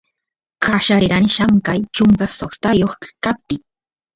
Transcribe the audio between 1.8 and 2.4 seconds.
chunka